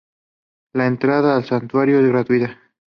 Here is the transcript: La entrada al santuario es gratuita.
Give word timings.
La 0.73 0.87
entrada 0.87 1.35
al 1.35 1.45
santuario 1.45 1.99
es 1.99 2.07
gratuita. 2.07 2.57